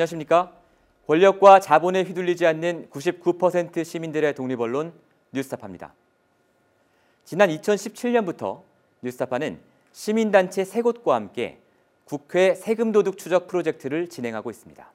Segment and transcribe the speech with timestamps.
[0.00, 0.52] 안녕하십니까?
[1.06, 4.92] 권력과 자본에 휘둘리지 않는 99% 시민들의 독립언론
[5.32, 5.92] 뉴스타파입니다.
[7.24, 8.62] 지난 2017년부터
[9.02, 9.58] 뉴스타파는
[9.92, 11.58] 시민단체 세 곳과 함께
[12.04, 14.90] 국회 세금도둑 추적 프로젝트를 진행하고 있습니다.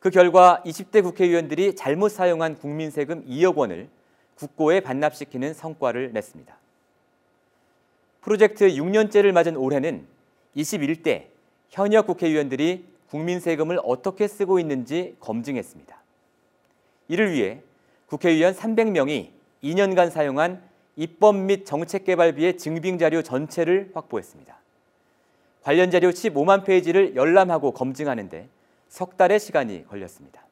[0.00, 3.88] 그 결과 20대 국회의원들이 잘못 사용한 국민세금 2억 원을
[4.36, 6.56] 국고에 반납시키는 성과를 냈습니다.
[8.22, 10.06] 프로젝트 6년째를 맞은 올해는
[10.56, 11.26] 21대
[11.70, 15.96] 현역 국회의원들이 국민 세금을 어떻게 쓰고 있는지 검증했습니다.
[17.06, 17.60] 이를 위해
[18.06, 19.30] 국회의원 300명이
[19.62, 20.60] 2년간 사용한
[20.96, 24.58] 입법 및 정책개발비의 증빙 자료 전체를 확보했습니다.
[25.62, 28.48] 관련 자료 15만 페이지를 열람하고 검증하는데
[28.88, 30.44] 석 달의 시간이 걸렸습니다.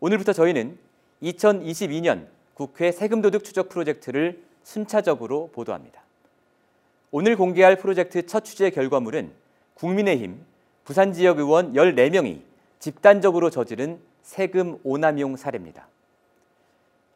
[0.00, 0.76] 오늘부터 저희는
[1.22, 6.02] 2022년 국회 세금도둑 추적 프로젝트를 순차적으로 보도합니다.
[7.12, 9.30] 오늘 공개할 프로젝트 첫 취재 결과물은
[9.74, 10.55] 국민의힘
[10.86, 12.42] 부산 지역 의원 14명이
[12.78, 15.88] 집단적으로 저지른 세금 오남용 사례입니다.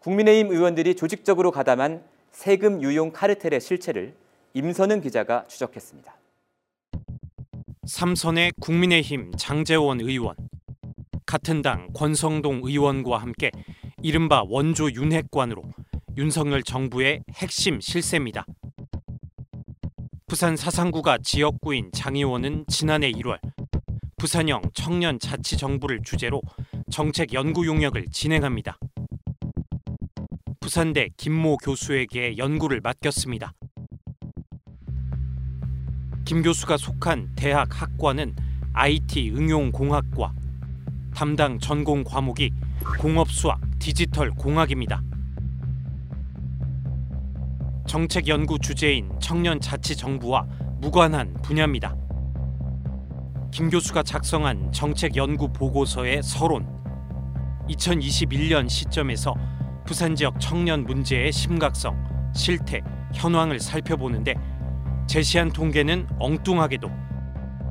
[0.01, 4.13] 국민의힘 의원들이 조직적으로 가담한 세금 유용 카르텔의 실체를
[4.55, 6.13] 임선은 기자가 추적했습니다.
[7.87, 10.35] 삼선의 국민의힘 장재원 의원,
[11.25, 13.53] 같은 당 권성동 의원과 함께
[14.03, 15.63] 이른바 원조 윤핵관으로
[16.17, 18.45] 윤석열 정부의 핵심 실세입니다.
[20.27, 23.39] 부산 사상구가 지역구인 장 의원은 지난해 1월
[24.21, 26.43] 부산형 청년 자치 정부를 주제로
[26.91, 28.79] 정책 연구 용역을 진행합니다.
[30.61, 33.55] 부산대 김모 교수에게 연구를 맡겼습니다.
[36.27, 38.37] 김 교수가 속한 대학 학과는
[38.75, 40.35] IT 응용공학과,
[41.15, 42.51] 담당 전공 과목이
[42.99, 45.03] 공업수학, 디지털 공학입니다.
[47.89, 50.47] 정책 연구 주제인 청년 자치 정부와
[50.79, 52.00] 무관한 분야입니다.
[53.51, 56.69] 김 교수가 작성한 정책 연구 보고서의 서론
[57.69, 59.35] 2021년 시점에서
[59.85, 62.81] 부산 지역 청년 문제의 심각성, 실태,
[63.13, 64.35] 현황을 살펴보는데
[65.09, 66.89] 제시한 통계는 엉뚱하게도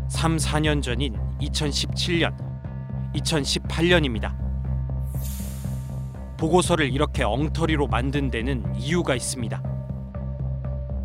[0.10, 2.36] 3, 4년 전인 2017년,
[3.16, 4.36] 2018년입니다.
[6.38, 9.64] 보고서를 이렇게 엉터리로 만든 데는 이유가 있습니다.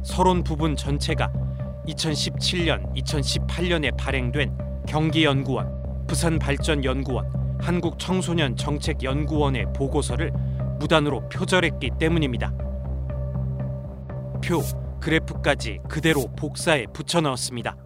[0.02, 1.32] 서론 부분 전체가
[1.86, 10.32] 2017년, 2018년에 발행된 경기연구원, 부산발전연구원, 한국청소년정책연구원의 보고서를
[10.78, 12.50] 무단으로 표절했기 때문입니다.
[14.42, 14.60] 표,
[15.00, 17.76] 그래프까지 그대로 복사해 붙여 넣었습니다.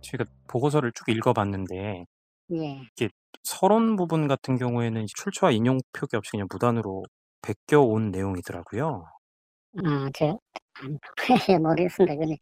[0.00, 2.04] 제가 보고서를 쭉 읽어봤는데
[2.52, 2.80] 예.
[3.42, 7.04] 서론 부분 같은 경우에는 출처와 인용 표기 없이 그냥 무단으로
[7.42, 9.04] 베껴온 내용이더라고요.
[9.84, 10.38] 아, 저,
[11.58, 12.16] 모르겠습니다.
[12.16, 12.36] 근데,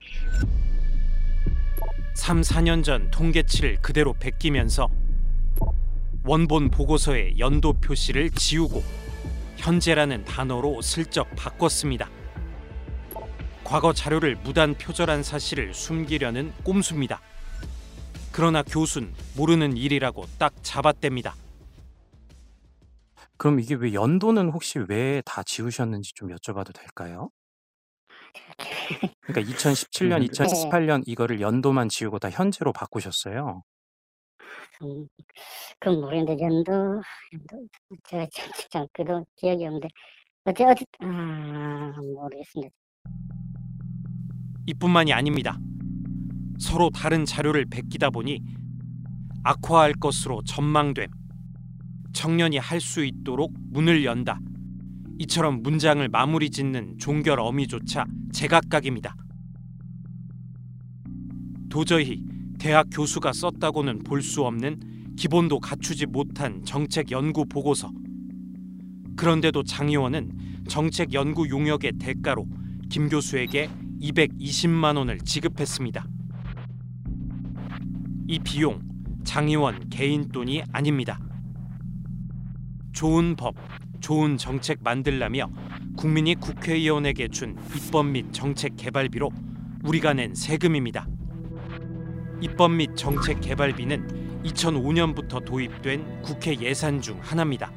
[2.18, 4.88] 3, 4년 전 통계치를 그대로 베끼면서
[6.24, 8.82] 원본 보고서의 연도 표시를 지우고
[9.56, 12.10] 현재라는 단어로 슬쩍 바꿨습니다.
[13.62, 17.20] 과거 자료를 무단 표절한 사실을 숨기려는 꼼수입니다.
[18.32, 21.32] 그러나 교수는 모르는 일이라고 딱 잡아댑니다.
[23.36, 27.30] 그럼 이게 왜 연도는 혹시 왜 다 지우셨는지 좀 여쭤봐도 될까요?
[29.22, 30.26] 그러니까 2017년, 네.
[30.26, 33.62] 2018년 이거를 연도만 지우고 다 현재로 바꾸셨어요.
[34.82, 35.06] 음,
[35.80, 37.68] 그건 모르겠는데, 연도, 연도,
[38.04, 39.88] 제가 참, 참, 그도 기억이 없는데,
[40.44, 42.72] 어째, 어째, 아, 모르겠습니다.
[44.66, 45.58] 이뿐만이 아닙니다.
[46.58, 48.40] 서로 다른 자료를 베끼다 보니
[49.44, 51.08] 악화할 것으로 전망됨.
[52.12, 54.40] 청년이 할 수 있도록 문을 연다.
[55.20, 58.04] 이처럼 문장을 마무리 짓는 종결 어미조차
[58.38, 59.16] 제각각입니다.
[61.68, 62.22] 도저히
[62.60, 67.90] 대학 교수가 썼다고는 볼 수 없는 기본도 갖추지 못한 정책 연구 보고서.
[69.16, 70.30] 그런데도 장 의원은
[70.68, 72.46] 정책 연구 용역의 대가로
[72.88, 73.70] 김 교수에게
[74.00, 76.06] 220만 원을 지급했습니다.
[78.28, 78.80] 이 비용
[79.24, 81.18] 장 의원 개인 돈이 아닙니다.
[82.92, 83.56] 좋은 법,
[84.00, 85.50] 좋은 정책 만들라며
[85.98, 89.30] 국민이 국회의원에게 준 입법 및 정책 개발비로
[89.84, 91.08] 우리가 낸 세금입니다.
[92.40, 97.72] 입법 및 정책 개발비는 2005년부터 도입된 국회 예산 중 하나입니다.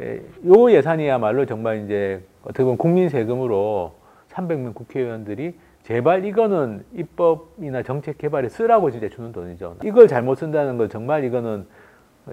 [0.00, 3.94] 예, 요 예산이야말로 정말 이제 어떻게 보면 국민 세금으로
[4.28, 5.54] 300명 국회의원들이
[5.84, 9.76] 제발 이거는 입법이나 정책 개발에 쓰라고 진짜 주는 돈이죠.
[9.84, 11.68] 이걸 잘못 쓴다는 건 정말 이거는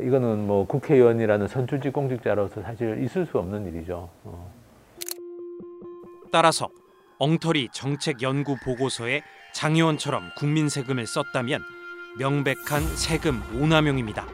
[0.01, 4.09] 이거는 뭐 국회의원이라는 선출직 공직자로서 사실 있을 수 없는 일이죠.
[4.23, 4.53] 어.
[6.31, 6.69] 따라서
[7.17, 9.21] 엉터리 정책 연구 보고서에
[9.53, 11.61] 장 의원처럼 국민 세금을 썼다면
[12.17, 14.25] 명백한 세금 오남용입니다.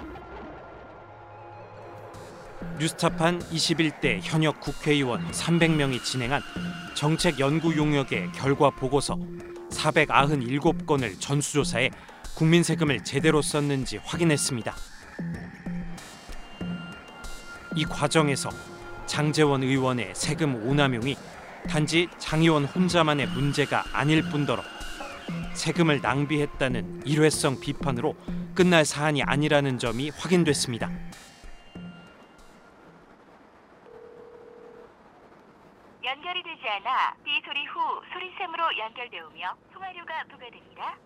[2.79, 6.41] 뉴스타판 21대 현역 국회의원 300명이 진행한
[6.95, 9.19] 정책 연구 용역의 결과 보고서
[9.69, 11.91] 497건을 전수조사해
[12.35, 14.73] 국민 세금을 제대로 썼는지 확인했습니다.
[17.75, 18.49] 이 과정에서
[19.05, 21.15] 장재원 의원의 세금 오남용이
[21.69, 24.61] 단지 장 의원 혼자만의 문제가 아닐 뿐더러
[25.53, 28.15] 세금을 낭비했다는 일회성 비판으로
[28.55, 30.89] 끝날 사안이 아니라는 점이 확인됐습니다.
[36.03, 40.97] 연결이 되지 않아 삐 소리 후 소리샘으로 연결되오며 통화료가 부과됩니다.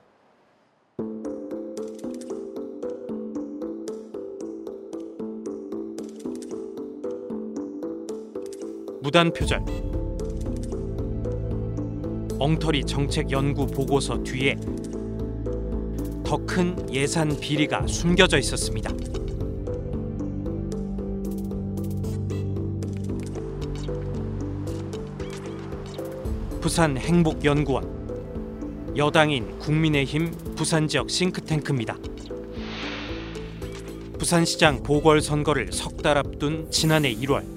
[9.05, 9.63] 무단 표절
[12.39, 14.55] 엉터리 정책 연구 보고서 뒤에
[16.23, 18.89] 더 큰 예산 비리가 숨겨져 있었습니다.
[26.59, 31.95] 부산 행복연구원 여당인 국민의힘 부산 지역 싱크탱크입니다.
[34.17, 37.54] 부산시장 보궐선거를 석 달 앞둔 지난해 1월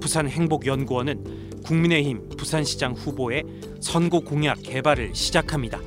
[0.00, 3.44] 부산 행복연구원은 국민의힘 부산시장 후보의
[3.80, 5.78] 선거 공약 개발을 시작합니다.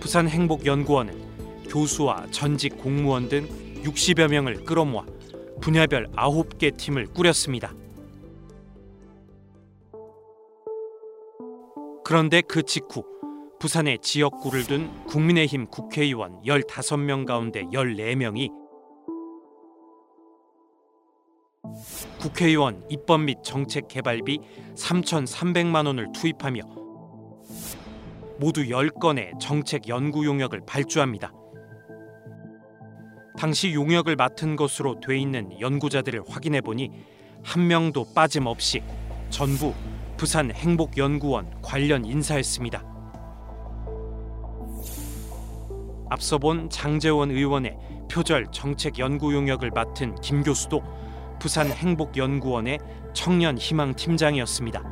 [0.00, 3.46] 부산 행복연구원은 교수와 전직 공무원 등
[3.82, 5.04] 60여 명을 끌어모아
[5.60, 7.74] 분야별 9개 팀을 꾸렸습니다.
[12.04, 13.04] 그런데 그 직후
[13.58, 18.63] 부산에 지역구를 둔 국민의힘 국회의원 15명 가운데 14명이
[22.18, 24.38] 국회의원 입법 및 정책 개발비
[24.74, 26.62] 3,300만 원을 투입하며
[28.38, 31.32] 모두 10건의 정책 연구 용역을 발주합니다.
[33.38, 36.90] 당시 용역을 맡은 것으로 돼 있는 연구자들을 확인해 보니
[37.42, 38.82] 한 명도 빠짐없이
[39.30, 39.74] 전부
[40.16, 42.84] 부산 행복연구원 관련 인사였습니다.
[46.10, 47.76] 앞서 본 장재원 의원의
[48.10, 50.82] 표절 정책 연구 용역을 맡은 김 교수도
[51.44, 52.78] 부산 행복연구원의
[53.12, 54.82] 청년 희망 팀장이었습니다.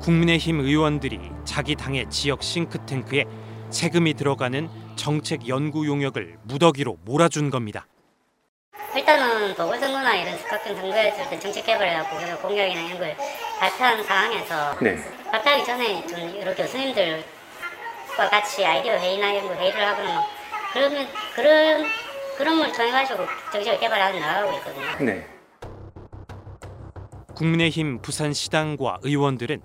[0.00, 3.24] 국민의힘 의원들이 자기 당의 지역 싱크탱크에
[3.70, 7.86] 세금이 들어가는 정책 연구 용역을 무더기로 몰아준 겁니다.
[8.96, 13.16] 일단은 보궐선거나 이런 각종 선거했을 때 정책 그래서 공약이나 이런 걸
[13.60, 14.96] 발표한 상황에서 네.
[15.30, 17.22] 발표하기 전에 좀 여러 교수님들과
[18.28, 20.20] 같이 아이디어 회의나 이런 거 회의를 하거나
[20.72, 21.06] 그러면
[21.36, 21.86] 그런
[22.36, 25.04] 그런 걸 통해 가지고 정책을 개발하고 나가고 있거든요.
[25.04, 25.26] 네.
[27.34, 29.60] 국민의힘 부산시당과 의원들은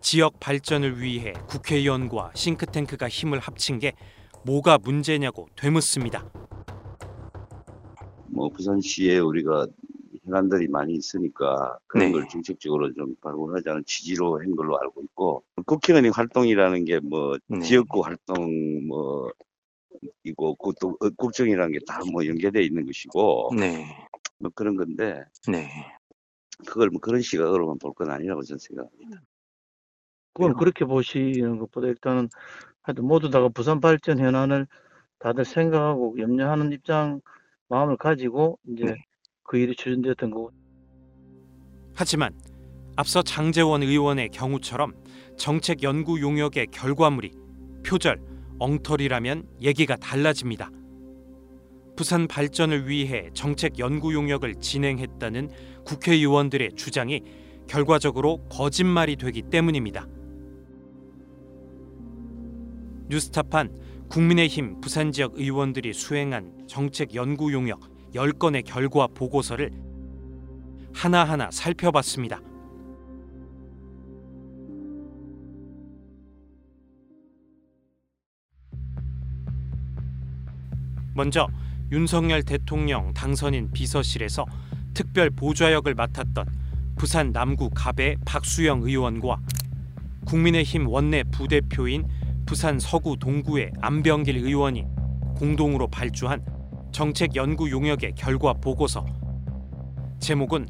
[0.00, 3.92] 지역 발전을 위해 국회의원과 싱크탱크가 힘을 합친 게
[4.44, 6.24] 뭐가 문제냐고 되묻습니다.
[8.26, 9.66] 뭐 부산시에 우리가
[10.24, 12.12] 현안들이 많이 있으니까 그런 네.
[12.12, 17.60] 걸 정책적으로 좀 발굴하자는 취지로 한 걸로 알고 있고 국회의원의 활동이라는 게뭐 네.
[17.60, 19.30] 지역구 활동 뭐
[20.24, 23.86] 이고 그또 국정이라는 게 다 뭐 연계되어 있는 것이고 네.
[24.38, 25.68] 뭐 그런 건데 네.
[26.66, 29.20] 그걸 뭐 그런 시각으로만 볼 건 아니라고 저는 생각합니다.
[30.34, 32.28] 그건 그렇게 보시는 것보다 일단은
[32.82, 34.66] 하여튼 모두 다가 부산 발전 현안을
[35.18, 37.20] 다들 생각하고 염려하는 입장
[37.68, 38.94] 마음을 가지고 이제 네.
[39.42, 40.50] 그 일이 추진되었던 거고
[41.94, 42.38] 하지만
[42.96, 44.94] 앞서 장재원 의원의 경우처럼
[45.36, 47.32] 정책 연구 용역의 결과물이
[47.86, 48.20] 표절,
[48.58, 50.70] 엉터리라면 얘기가 달라집니다.
[51.96, 55.50] 부산 발전을 위해 정책 연구 용역을 진행했다는
[55.84, 57.22] 국회의원들의 주장이
[57.66, 60.06] 결과적으로 거짓말이 되기 때문입니다.
[63.08, 63.76] 뉴스타판
[64.08, 67.80] 국민의힘 부산 지역 의원들이 수행한 정책 연구 용역
[68.14, 69.70] 10건의 결과 보고서를
[70.92, 72.40] 하나하나 살펴봤습니다.
[81.16, 81.48] 먼저
[81.90, 84.44] 윤석열 대통령 당선인 비서실에서
[84.92, 86.46] 특별 보좌역을 맡았던
[86.98, 89.38] 부산 남구 갑의 박수영 의원과
[90.26, 92.06] 국민의힘 원내 부대표인
[92.44, 94.84] 부산 서구 동구의 안병길 의원이
[95.36, 96.44] 공동으로 발주한
[96.92, 99.06] 정책 연구 용역의 결과 보고서
[100.20, 100.68] 제목은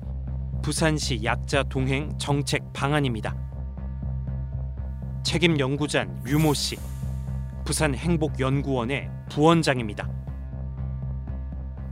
[0.63, 3.37] 부산시 약자 동행 정책 방안입니다.
[5.25, 6.77] 책임 연구자는 유모 씨,
[7.65, 10.26] 부산 행복연구원의 부원장입니다.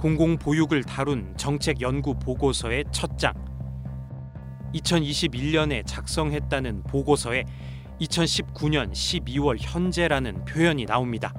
[0.05, 3.33] 공공 보육을 다룬 정책 연구 보고서의 첫 장.
[4.75, 7.45] 2021년에 작성했다는 보고서에
[8.03, 11.33] 2019년 12월 현재라는 표현이 나옵니다.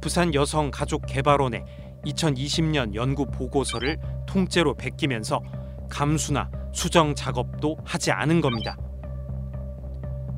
[0.00, 1.64] 부산 여성가족개발원의
[2.06, 5.40] 2020년 연구 보고서를 통째로 베끼면서
[5.88, 8.76] 감수나 수정 작업도 하지 않은 겁니다.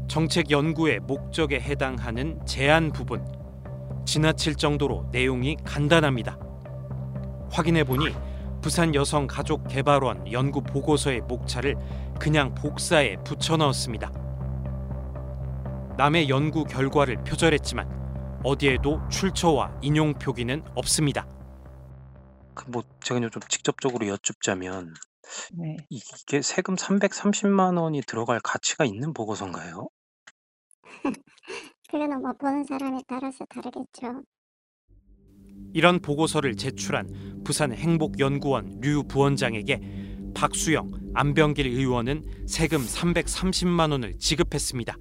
[0.06, 3.26] 정책 연구의 목적에 해당하는 제안 부분
[4.04, 6.43] 지나칠 정도로 내용이 간단합니다.
[7.54, 8.06] 확인해 보니
[8.60, 11.76] 부산 여성 가족 개발원 연구 보고서의 목차를
[12.18, 14.10] 그냥 복사에 붙여 넣었습니다.
[15.96, 21.28] 남의 연구 결과를 표절했지만 어디에도 출처와 인용 표기는 없습니다.
[22.54, 24.92] 그뭐 제가 좀 직접적으로 여쭙자면
[25.52, 25.76] 네.
[25.90, 29.88] 이- 이게 세금 330만 원이 들어갈 가치가 있는 보고서인가요?
[31.88, 34.22] 그거는 뭐 보는 사람에 따라서 다르겠죠.
[35.72, 37.08] 이런 보고서를 제출한
[37.44, 39.80] 부산 행복연구원 류 부원장에게
[40.34, 44.96] 박수영, 안병길 의원은 세금 330만 원을 지급했습니다.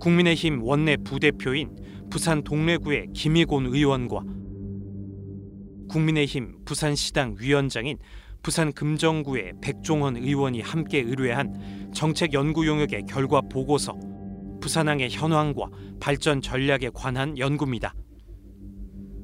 [0.00, 1.76] 국민의힘 원내 부대표인
[2.10, 4.22] 부산 동래구의 김희곤 의원과
[5.88, 7.98] 국민의힘 부산시당 위원장인
[8.42, 13.96] 부산 금정구의 백종원 의원이 함께 의뢰한 정책 연구 용역의 결과 보고서
[14.64, 15.68] 부산항의 현황과
[16.00, 17.94] 발전 전략에 관한 연구입니다.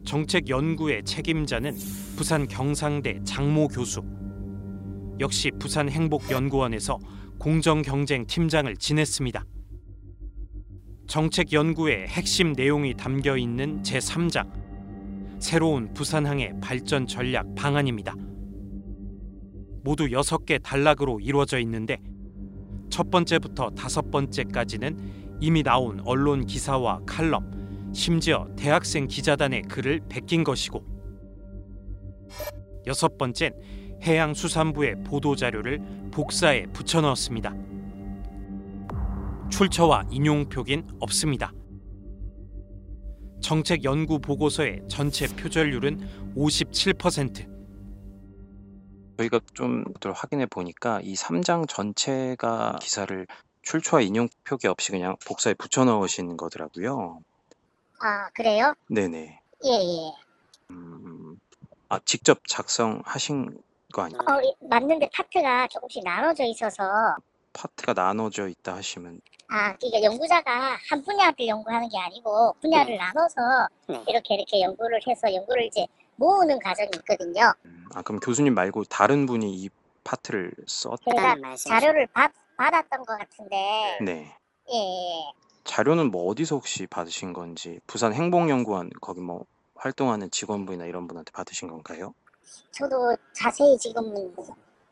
[0.05, 1.75] 정책 연구의 책임자는
[2.15, 4.03] 부산 경상대 장모 교수.
[5.19, 6.99] 역시 부산 행복연구원에서
[7.39, 9.43] 공정경쟁 팀장을 지냈습니다.
[11.07, 14.47] 정책 연구의 핵심 내용이 담겨 있는 제3장
[15.39, 18.15] 새로운 부산항의 발전 전략 방안입니다.
[19.85, 21.97] 모두 6개 단락으로 이루어져 있는데
[22.91, 30.85] 첫 번째부터 다섯 번째까지는 이미 나온 언론 기사와 칼럼, 심지어 대학생 기자단의 글을 베낀 것이고
[32.87, 33.59] 여섯 번째는
[34.03, 35.81] 해양수산부의 보도 자료를
[36.13, 37.55] 복사에 붙여 넣었습니다.
[39.51, 41.53] 출처와 인용 표긴 없습니다.
[43.41, 47.49] 정책 연구 보고서의 전체 표절률은 57%.
[49.19, 53.27] 저희가 좀 확인해 보니까 이 3장 전체가 기사를
[53.62, 57.21] 출처와 인용 표기 없이 그냥 복사에 붙여 넣으신 거더라고요.
[58.00, 58.75] 아, 그래요?
[58.88, 59.40] 네네.
[59.64, 60.12] 예, 예.
[60.71, 61.38] 음,
[61.88, 63.61] 아 직접 작성하신
[63.93, 64.21] 거 아니에요?
[64.29, 67.17] 어, 이- 맞는데 파트가 조금씩 나눠져 있어서
[67.52, 73.40] 파트가 나눠져 있다 하시면 아, 그러니까 연구자가 한 분야를 연구하는 게 아니고 분야를 나눠서
[74.07, 75.87] 이렇게 이렇게 연구를 해서 연구를 이제
[76.17, 77.52] 모으는 과정이 있거든요.
[77.64, 79.69] 음, 아 그럼 교수님 말고 다른 분이 이
[80.05, 81.00] 파트를 썼?
[81.05, 84.37] 제가 자료를 받, 받았던 것 같은데 네.
[84.71, 85.33] 예, 예.
[85.64, 91.69] 자료는 뭐 어디서 혹시 받으신 건지 부산 행복연구원 거기 뭐 활동하는 직원분이나 이런 분한테 받으신
[91.69, 92.14] 건가요?
[92.73, 94.35] 저도 자세히 지금은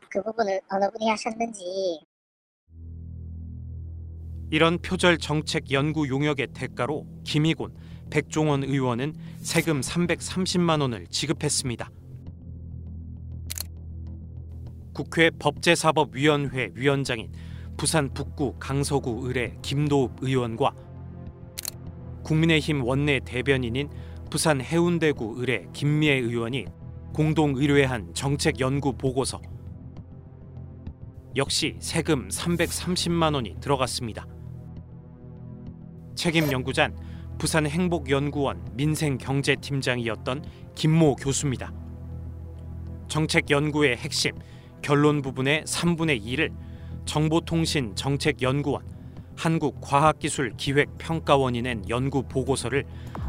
[0.09, 2.01] 그 부분을 어느 분이 하셨는지
[4.51, 7.77] 이런 표절 정책 연구 용역의 대가로 김희곤,
[8.09, 11.91] 백종원 의원은 세금 330만 원을 지급했습니다.
[14.95, 17.31] 국회 법제사법위원회 위원장인
[17.79, 20.73] 부산 북구 강서구 의뢰 김도읍 의원과
[22.25, 23.89] 국민의힘 원내 대변인인
[24.31, 26.67] 부산 해운대구 의뢰 김미애 의원이
[27.15, 29.41] 공동 의뢰한 정책 연구 보고서
[31.37, 34.27] 역시 세금 330만 원이 들어갔습니다.
[36.17, 36.97] 책임 연구자는
[37.39, 40.45] 부산 행복연구원 민생경제팀장이었던
[40.75, 41.73] 김모 교수입니다.
[43.07, 44.33] 정책 연구의 핵심
[44.83, 46.68] 결론 부분의 3분의 2를
[47.09, 48.85] 정보통신 정책연구원
[49.35, 52.85] 한국과학기술기획평가원이 낸 연구 보고서를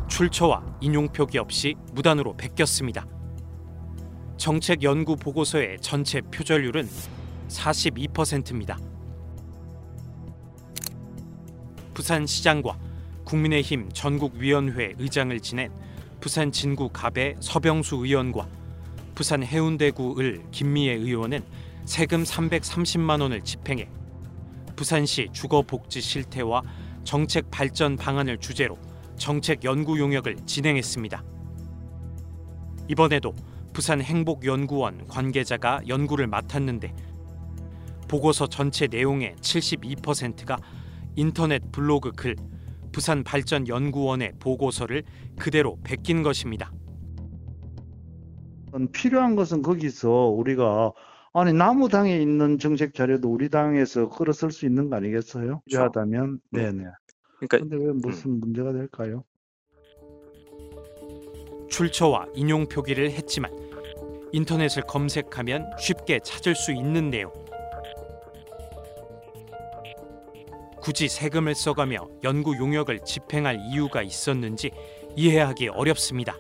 [0.10, 3.08] 출처와 인용 표기 없이 무단으로 베꼈습니다.
[4.36, 6.90] 정책 연구 보고서의 전체 표절률은
[7.48, 8.78] 42%입니다.
[11.94, 12.78] 부산시장과
[13.24, 15.72] 국민의힘 전국위원회 의장을 지낸
[16.20, 18.46] 부산 진구 갑의 서병수 의원과
[19.16, 23.90] 부산 해운대구 을 김미애 의원은 세금 330만 원을 집행해
[24.76, 26.62] 부산시 주거복지 실태와
[27.04, 28.78] 정책 발전 방안을 주제로
[29.18, 31.24] 정책 연구 용역을 진행했습니다.
[32.88, 33.34] 이번에도
[33.74, 36.94] 부산 행복연구원 관계자가 연구를 맡았는데
[38.08, 40.58] 보고서 전체 내용의 72%가
[41.16, 42.36] 인터넷 블로그 글
[42.92, 45.04] 부산 발전 연구원의 보고서를
[45.38, 46.72] 그대로 베낀 것입니다.
[48.92, 50.92] 필요한 것은 거기서 우리가
[51.34, 55.62] 아니 나무 당에 있는 정책 자료도 우리 당에서 끌어 쓸 수 있는 거 아니겠어요?
[55.66, 56.72] 필요하다면 네.
[56.72, 56.86] 네네.
[57.38, 59.24] 그러니까 근데 왜 무슨 문제가 될까요?
[61.70, 63.52] 출처와 인용 표기를 했지만
[64.32, 67.32] 인터넷을 검색하면 쉽게 찾을 수 있는 내용.
[70.82, 74.72] 굳이 세금을 써가며 연구 용역을 집행할 이유가 있었는지
[75.16, 76.36] 이해하기 어렵습니다.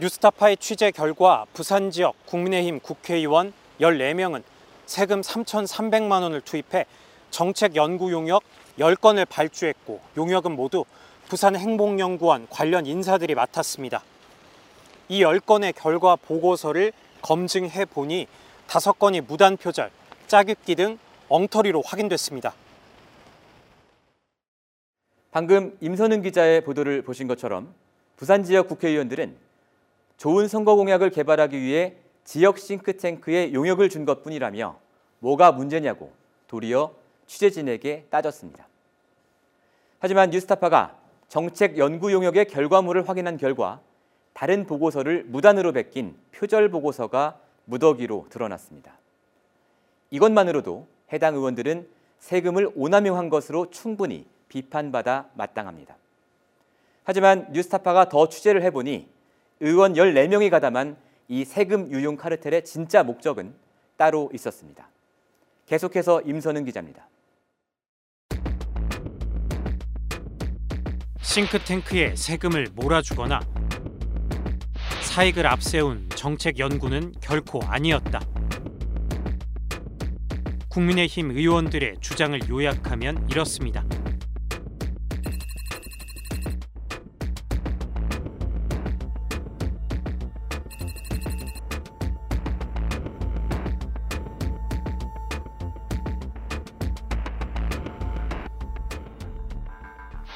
[0.00, 3.52] 뉴스타파의 취재 결과 부산 지역 국민의힘 국회의원
[3.82, 4.42] 14명은
[4.86, 6.86] 세금 3,300만 원을 투입해
[7.30, 8.42] 정책 연구 용역
[8.78, 10.86] 10건을 발주했고 용역은 모두
[11.28, 14.02] 부산 행복연구원 관련 인사들이 맡았습니다.
[15.10, 18.26] 이 10건의 결과 보고서를 검증해 보니
[18.68, 19.90] 5건이 무단 표절,
[20.28, 22.54] 짜깁기 등 엉터리로 확인됐습니다.
[25.30, 27.74] 방금 임선은 기자의 보도를 보신 것처럼
[28.16, 29.49] 부산 지역 국회의원들은
[30.20, 34.78] 좋은 선거 공약을 개발하기 위해 지역 싱크탱크에 용역을 준 것뿐이라며
[35.20, 36.12] 뭐가 문제냐고
[36.46, 36.94] 도리어
[37.26, 38.68] 취재진에게 따졌습니다.
[39.98, 40.98] 하지만 뉴스타파가
[41.28, 43.80] 정책 연구 용역의 결과물을 확인한 결과
[44.34, 48.92] 다른 보고서를 무단으로 베낀 표절 보고서가 무더기로 드러났습니다.
[50.10, 55.96] 이것만으로도 해당 의원들은 세금을 오남용한 것으로 충분히 비판받아 마땅합니다.
[57.04, 59.08] 하지만 뉴스타파가 더 취재를 해보니
[59.62, 60.96] 의원 14명이 가담한
[61.28, 63.54] 이 세금 유용 카르텔의 진짜 목적은
[63.98, 64.88] 따로 있었습니다.
[65.66, 67.06] 계속해서 임선은 기자입니다.
[71.20, 73.40] 싱크탱크에 세금을 몰아주거나
[75.02, 78.20] 사익을 앞세운 정책 연구는 결코 아니었다.
[80.70, 83.84] 국민의힘 의원들의 주장을 요약하면 이렇습니다.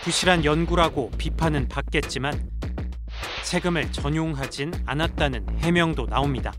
[0.05, 2.51] 부실한 연구라고 비판은 받겠지만
[3.43, 6.53] 세금을 전용하진 않았다는 해명도 나옵니다.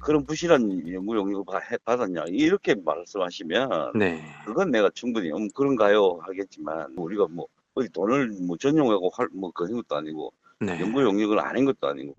[0.00, 1.44] 그런 부실한 연구 용역을
[1.84, 4.24] 받았냐 이렇게 말씀하시면 네.
[4.46, 9.94] 그건 내가 충분히 음 그런가요 하겠지만 우리가 뭐 어디 돈을 뭐 전용하고 할뭐 그런 것도
[9.96, 10.80] 아니고 네.
[10.80, 12.16] 연구 용역을 안 한 것도 아니고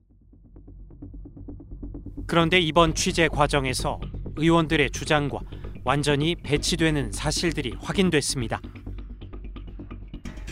[2.27, 3.99] 그런데 이번 취재 과정에서
[4.36, 5.39] 의원들의 주장과
[5.86, 8.60] 완전히 배치되는 사실들이 확인됐습니다.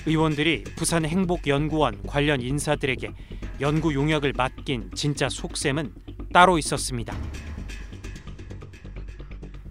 [0.05, 3.11] 의원들이 부산 행복연구원 관련 인사들에게
[3.61, 5.93] 연구 용역을 맡긴 진짜 속셈은
[6.33, 7.17] 따로 있었습니다.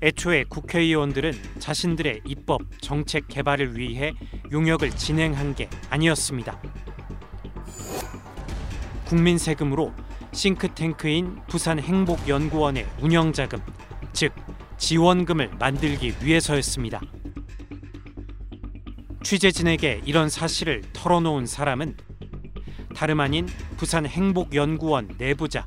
[0.03, 4.13] 애초에 국회의원들은 자신들의 입법 정책 개발을 위해
[4.53, 6.61] 용역을 진행한 게 아니었습니다.
[9.07, 9.95] 국민 세금으로
[10.33, 13.61] 싱크탱크인 부산 행복연구원의 운영 자금,
[14.13, 14.35] 즉
[14.77, 17.01] 지원금을 만들기 위해서였습니다.
[19.25, 21.97] 취재진에게 이런 사실을 털어놓은 사람은
[22.95, 23.47] 다름 아닌
[23.79, 25.65] 부산 행복연구원 내부자,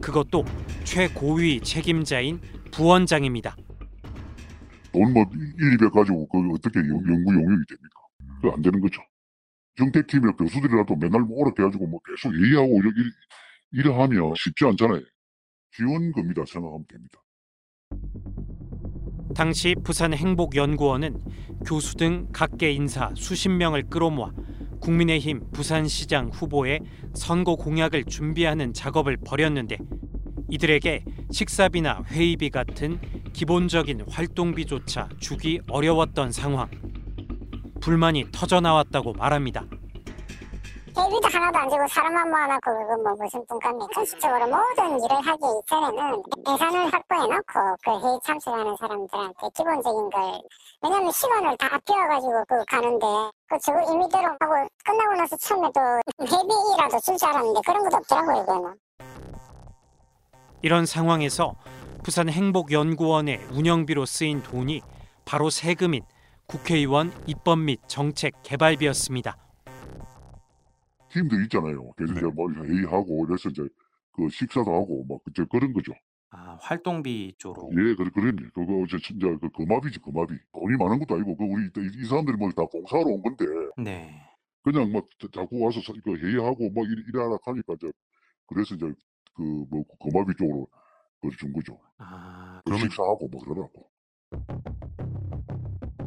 [0.00, 0.44] 그것도
[0.84, 2.38] 최고위 책임자인
[2.70, 3.56] 부원장입니다.
[4.92, 5.24] 돈뭐
[5.58, 8.00] 1, 200 가지고 그 어떻게 연- 연구 용역이 됩니까?
[8.40, 9.00] 그거 안 되는 거죠.
[9.76, 12.90] 정책팀이나 교수들이라도 맨날 오락해 가지고 뭐 계속 얘기하고 이래,
[13.72, 15.00] 이래 하면 쉽지 않잖아요.
[15.72, 17.20] 지원금이다 생각하면 됩니다.
[19.36, 21.20] 당시 부산 행복연구원은
[21.66, 24.30] 교수 등 각계 인사 수십 명을 끌어모아
[24.80, 26.80] 국민의힘 부산시장 후보의
[27.12, 29.76] 선거 공약을 준비하는 작업을 벌였는데
[30.48, 32.98] 이들에게 식사비나 회의비 같은
[33.34, 36.70] 기본적인 활동비조차 주기 어려웠던 상황.
[37.82, 39.66] 불만이 터져 나왔다고 말합니다.
[40.96, 44.04] 회비도 하나도 안 주고 사람만 모아놓고 그거 뭐 무슨 분과입니까?
[44.04, 47.52] 실적으로 모든 일을 하기 이전에는 예산을 확보해놓고
[47.84, 50.40] 그 회의 참석하는 사람들한테 기본적인 걸
[50.82, 53.06] 왜냐면 시간을 다 아껴가지고 그 가는데
[53.48, 55.80] 그 저거 임의대로 하고 끝나고 나서 처음에도
[56.20, 58.74] 회비라도 줄 줄 알았는데 그런 것도 없더라고요 이거는.
[60.62, 61.54] 이런 상황에서
[62.02, 64.80] 부산 행복연구원의 운영비로 쓰인 돈이
[65.24, 66.04] 바로 세금인
[66.46, 69.36] 국회의원 입법 및 정책 개발비였습니다.
[71.10, 71.90] 팀들 있잖아요.
[71.96, 73.62] 그래서 이제 뭐 회의하고 그래서 이제
[74.12, 75.92] 그 식사도 하고 막 이제 그런 거죠.
[76.30, 77.70] 아, 활동비 쪽으로.
[77.72, 80.34] 예, 그래, 그러니 그거 이제 진짜 그 금압이지 금압이.
[80.52, 83.44] 돈이 많은 것도 아니고 그 우리 이, 이 사람들이 뭐다 봉사하러 온 건데
[83.78, 84.20] 네.
[84.62, 87.92] 그냥 막 자- 자꾸 와서 서- 이거 회의하고 막 이래, 이래 하라 하니까 이제
[88.46, 88.86] 그래서 이제
[89.34, 90.66] 그 뭐 금압이 쪽으로
[91.20, 91.78] 그걸 준 거죠.
[91.98, 93.90] 아, 그 식사하고 뭐 그러더라고.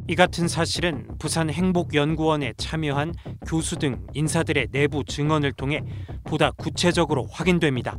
[0.10, 3.14] 이 같은 사실은 부산 행복연구원에 참여한
[3.46, 5.84] 교수 등 인사들의 내부 증언을 통해
[6.24, 7.96] 보다 구체적으로 확인됩니다.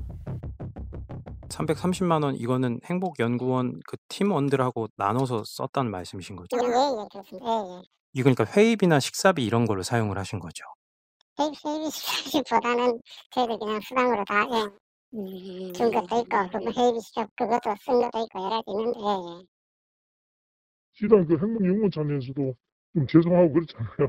[1.51, 6.49] 330만 원 이거는 행복연구원 그 팀원들하고 나눠서 썼다는 말씀이신 거죠?
[6.57, 7.46] 예 예 그렇습니다.
[7.49, 7.83] 예 예.
[8.14, 10.64] 이 그러니까 회의비나 식사비 이런 걸로 사용을 하신 거죠?
[11.38, 14.68] 회비 회비 보다는 저희들 그냥 수당으로 다 예.
[15.16, 19.05] 음, 준 것도 있고 그뭐 회비 시접 그것도 쓴 것도 있고 여러 가지 있는데 예,
[19.44, 19.60] 예.
[21.00, 22.54] 시당 그 행복영문차에서도
[22.92, 24.08] 좀 죄송하고 그렇잖아요.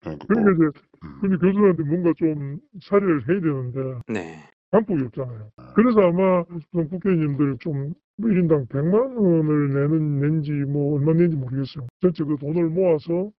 [0.00, 0.80] 그러니까 이제
[1.20, 4.44] 근데 교수한테 뭔가 좀 사례를 해야 되는데 네.
[4.70, 5.50] 방법이 없잖아요.
[5.74, 11.88] 그래서 아마 국회의원님들 좀뭐 1인당 100만 원을 내는 낸지 뭐 얼마 낸지 모르겠어요.
[12.00, 13.32] 전체 그 돈을 모아서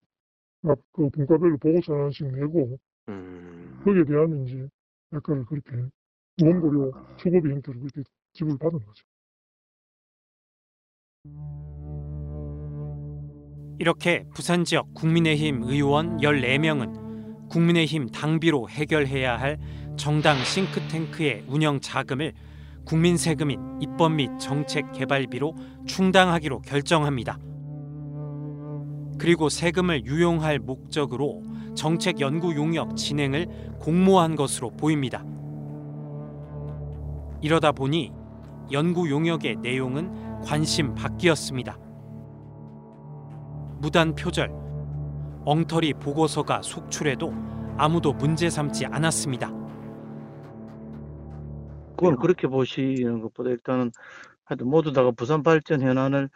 [0.64, 4.68] 각그 분과별로 보고서 하나씩 내고 음, 거기에 대한 이제
[5.14, 5.72] 약간을 그렇게
[6.42, 9.06] 원고료 수고비 형태로 그렇게 지불 받은 거죠.
[13.80, 19.58] 이렇게 부산 지역 국민의힘 의원 14명은 국민의힘 당비로 해결해야 할
[19.96, 22.34] 정당 싱크탱크의 운영 자금을
[22.86, 25.56] 국민 세금인 입법 및 정책 개발비로
[25.88, 27.40] 충당하기로 결정합니다.
[29.18, 31.42] 그리고 세금을 유용할 목적으로
[31.74, 33.48] 정책 연구 용역 진행을
[33.80, 35.24] 공모한 것으로 보입니다.
[37.42, 38.12] 이러다 보니
[38.74, 41.89] 연구 용역의 내용은 관심 밖이었습니다.
[43.80, 44.52] 무단 표절,
[45.46, 47.34] 엉터리 보고서가 속출해도
[47.78, 49.48] 아무도 문제 삼지 않았습니다.
[51.96, 53.92] 그건 그렇게 보시는 것보다 일단은
[54.44, 56.30] 하여튼 모두 다가 부산 발전 현안을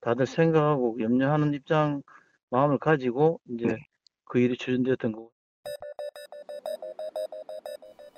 [0.00, 2.02] 다들 생각하고 염려하는 입장
[2.50, 3.76] 마음을 가지고 이제
[4.24, 5.30] 그 일이 추진되었던 거고.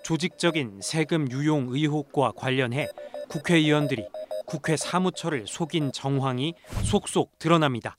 [0.04, 2.88] 조직적인 세금 유용 의혹과 관련해
[3.28, 4.08] 국회의원들이
[4.50, 7.96] 국회 사무처를 속인 정황이 속속 드러납니다.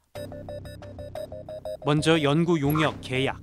[1.85, 3.39] 먼저 연구 용역 계약.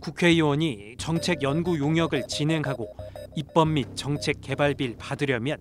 [0.00, 2.96] 국회의원이 정책 연구 용역을 진행하고
[3.36, 5.58] 입법 및 정책 개발비를 받으려면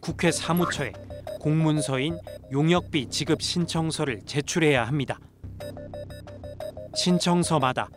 [0.00, 0.92] 국회 사무처에
[1.40, 2.18] 공문서인
[2.52, 5.18] 용역비 지급 신청서를 제출해야 합니다.
[6.94, 7.88] 신청서마다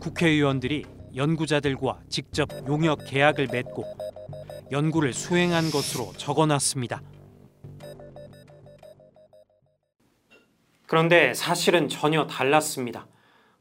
[0.00, 3.84] 국회의원들이 연구자들과 직접 용역 계약을 맺고
[4.70, 7.02] 연구를 수행한 것으로 적어놨습니다.
[10.96, 13.06] 그런데 사실은 전혀 달랐습니다.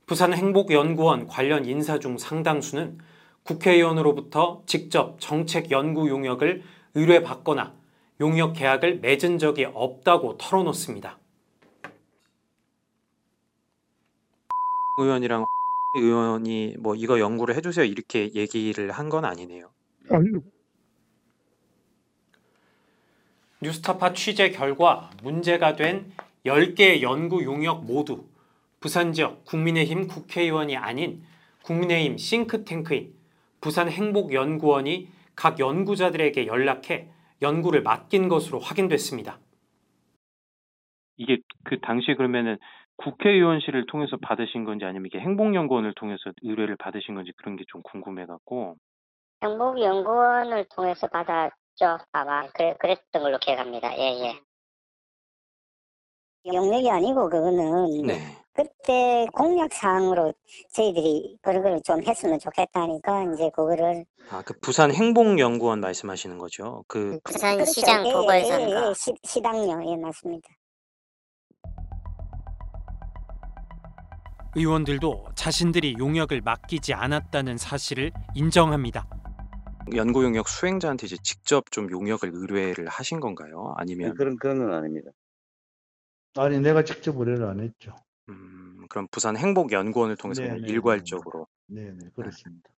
[0.06, 2.98] 부산 행복연구원 관련 인사 중 상당수는
[3.44, 6.62] 국회의원으로부터 직접 정책 연구 용역을
[6.94, 7.74] 의뢰받거나
[8.20, 11.20] 용역 계약을 맺은 적이 없다고 털어놓습니다.
[14.98, 15.46] 의원이랑
[15.96, 19.70] 의원이 뭐 이거 연구를 해주세요 이렇게 얘기를 한 건 아니네요.
[20.10, 20.42] 아니요.
[23.62, 26.12] 뉴스타파 취재 결과 문제가 된
[26.46, 28.26] 10개 연구 용역 모두
[28.80, 31.24] 부산 지역 국민의힘 국회의원이 아닌
[31.64, 33.14] 국민의힘 싱크탱크인
[33.62, 37.10] 부산행복연구원이 각 연구자들에게 연락해
[37.42, 39.40] 연구를 맡긴 것으로 확인됐습니다.
[41.18, 42.58] 이게 그 당시 그러면은
[42.98, 48.76] 국회의원실을 통해서 받으신 건지 아니면 이게 행복연구원을 통해서 의뢰를 받으신 건지 그런 게 좀 궁금해갖고
[49.44, 52.00] 행복연구원을 통해서 받았죠.
[52.12, 53.98] 아마 그래, 그랬던 걸로 기억합니다.
[53.98, 54.42] 예, 예.
[56.46, 58.38] 용역이 아니고 그거는 네.
[58.54, 60.34] 그때 공약 사항으로
[60.74, 66.84] 저희들이 그걸 좀 했으면 좋겠다니까 이제 그거를 아 그 부산 행복연구원 말씀하시는 거죠.
[66.88, 68.10] 그 부산시장 그렇죠.
[68.10, 68.72] 예, 보궐선거.
[68.86, 70.50] 예, 예, 시, 시당요 예 맞습니다.
[74.56, 79.08] 의원들도 자신들이 용역을 맡기지 않았다는 사실을 인정합니다.
[79.96, 83.74] 연구 용역 수행자한테 이제 직접 좀 용역을 의뢰를 하신 건가요?
[83.78, 85.12] 아니면 그런 그런 건 아닙니다.
[86.36, 87.96] 아니 내가 직접 의뢰를 안 했죠.
[88.30, 92.70] 음, 그럼 부산 행복연구원을 통해서 네, 그냥 네, 네, 일괄적으로 네네 그렇습니다.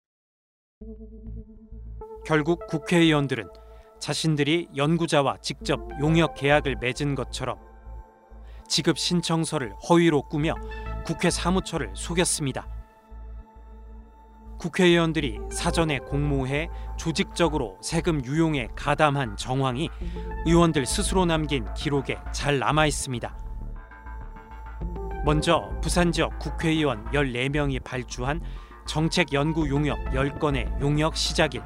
[2.25, 3.49] 결국 국회의원들은
[3.99, 7.59] 자신들이 연구자와 직접 용역 계약을 맺은 것처럼
[8.69, 10.55] 지급 신청서를 허위로 꾸며
[11.05, 12.82] 국회 사무처를 속였습니다.
[14.63, 19.91] 국회의원들이 사전에 공모해 조직적으로 세금 유용에 가담한 정황이
[20.47, 23.37] 의원들 스스로 남긴 기록에 잘 남아 있습니다.
[25.25, 28.41] 먼저 부산 지역 국회의원 14명이 발주한
[28.87, 31.63] 정책 연구 용역 10건의 용역 시작일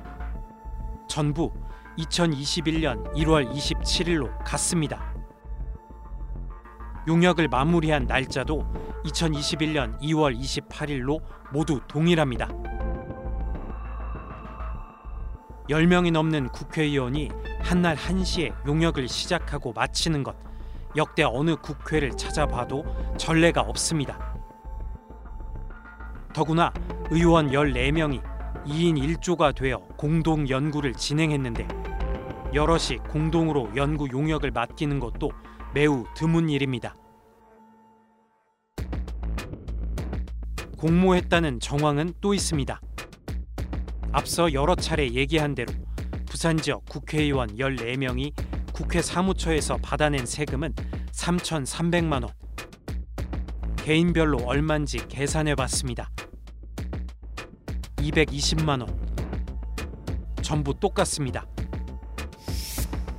[1.07, 1.53] 전부
[1.99, 5.15] 2021년 1월 27일로 같습니다.
[7.07, 8.67] 용역을 마무리한 날짜도
[9.05, 11.21] 2021년 2월 28일로
[11.53, 12.49] 모두 동일합니다.
[15.69, 20.37] 10명이 넘는 국회의원이 한날 1시에 용역을 시작하고 마치는 것
[20.97, 22.85] 역대 어느 국회를 찾아봐도
[23.19, 24.35] 전례가 없습니다.
[26.33, 26.73] 더구나
[27.11, 28.23] 의원 14명이
[28.65, 31.67] 2인 1조가 되어 공동 연구를 진행했는데
[32.55, 35.31] 여럿이 공동으로 연구 용역을 맡기는 것도
[35.75, 36.97] 매우 드문 일입니다.
[40.79, 42.81] 공모했다는 정황은 또 있습니다.
[44.17, 45.75] 앞서 여러 차례 얘기한 대로
[46.25, 48.33] 부산 지역 국회의원 14명이
[48.73, 50.73] 국회 사무처에서 받아낸 세금은
[51.13, 52.33] 3,300만 원.
[53.77, 56.09] 개인별로 얼마인지 계산해 봤습니다.
[57.97, 58.89] 220만 원.
[60.41, 61.45] 전부 똑같습니다.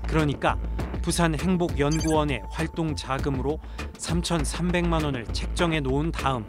[0.07, 0.60] 그러니까
[1.03, 3.60] 부산 행복연구원의 활동 자금으로
[3.99, 6.43] 3,300만 원을 책정해 놓은 다음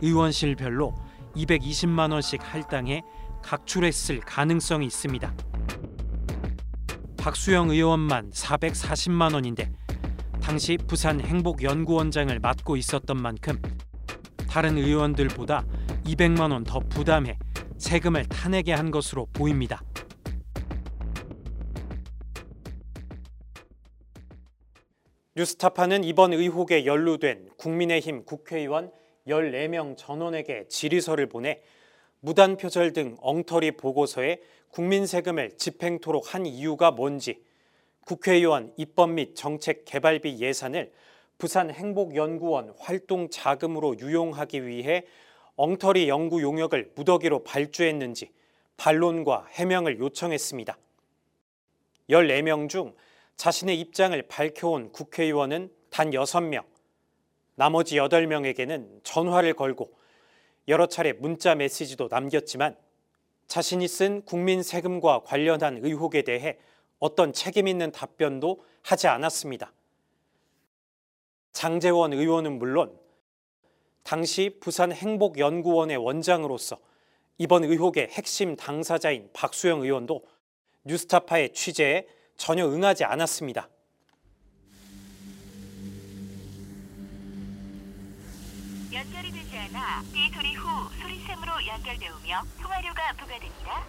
[0.00, 0.94] 의원실별로
[1.34, 3.02] 220만 원씩 할당해
[3.42, 5.34] 각출했을 가능성이 있습니다.
[7.18, 9.70] 박수영 의원만 440만 원인데
[10.42, 13.60] 당시 부산 행복연구원장을 맡고 있었던 만큼
[14.48, 15.64] 다른 의원들보다
[16.04, 17.38] 200만 원 더 부담해
[17.78, 19.82] 세금을 타내게 한 것으로 보입니다.
[25.34, 28.92] 뉴스타파는 이번 의혹에 연루된 국민의힘 국회의원
[29.26, 31.62] 14명 전원에게 질의서를 보내
[32.24, 37.42] 무단 표절 등 엉터리 보고서에 국민 세금을 집행토록 한 이유가 뭔지
[38.06, 40.92] 국회의원 입법 및 정책 개발비 예산을
[41.36, 45.04] 부산 행복연구원 활동 자금으로 유용하기 위해
[45.56, 48.30] 엉터리 연구 용역을 무더기로 발주했는지
[48.76, 50.78] 반론과 해명을 요청했습니다.
[52.08, 52.94] 14명 중
[53.36, 56.62] 자신의 입장을 밝혀온 국회의원은 단 6명,
[57.56, 60.01] 나머지 8명에게는 전화를 걸고
[60.68, 62.76] 여러 차례 문자 메시지도 남겼지만
[63.46, 66.58] 자신이 쓴 국민 세금과 관련한 의혹에 대해
[66.98, 69.72] 어떤 책임 있는 답변도 하지 않았습니다.
[71.52, 72.98] 장재원 의원은 물론
[74.02, 76.78] 당시 부산 행복연구원의 원장으로서
[77.38, 80.24] 이번 의혹의 핵심 당사자인 박수영 의원도
[80.84, 83.68] 뉴스타파의 취재에 전혀 응하지 않았습니다.
[88.92, 89.31] 연결이
[89.82, 93.84] 되지 않아 삐 소리 후 소리샘으로 연결되오며 통화료가 부과됩니다.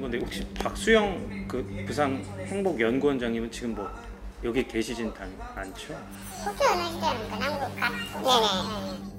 [0.00, 3.88] 근데 혹시 박수영 그 부산 행복연구원장님은 지금 뭐
[4.44, 5.94] 여기 계시진 않, 않죠?
[6.44, 7.90] 혹시 어느 시대는 그남국 가?
[7.90, 9.17] 네네.